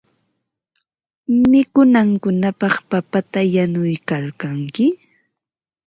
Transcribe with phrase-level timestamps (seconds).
[1.49, 4.85] Mikunankupaq papata yanuykalkanki.